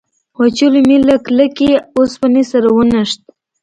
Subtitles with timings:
[0.39, 3.21] وچولی مې له کلکې اوسپنې سره ونښت.